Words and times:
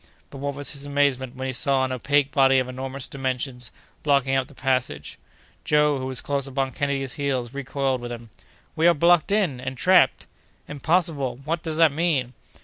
But 0.31 0.39
what 0.39 0.55
was 0.55 0.71
his 0.71 0.83
amazement 0.83 1.35
when 1.35 1.45
he 1.45 1.53
saw 1.53 1.83
an 1.83 1.91
opaque 1.91 2.31
body 2.31 2.57
of 2.57 2.67
enormous 2.67 3.07
dimensions 3.07 3.69
blocking 4.01 4.35
up 4.35 4.47
the 4.47 4.55
passage! 4.55 5.19
Joe, 5.63 5.99
who 5.99 6.07
was 6.07 6.21
close 6.21 6.47
upon 6.47 6.71
Kennedy's 6.71 7.13
heels, 7.21 7.53
recoiled 7.53 8.01
with 8.01 8.11
him. 8.11 8.31
"We 8.75 8.87
are 8.87 8.95
blocked 8.95 9.31
in—entrapped!" 9.31 10.25
"Impossible! 10.67 11.41
What 11.45 11.61
does 11.61 11.77
that 11.77 11.91
mean? 11.91 12.33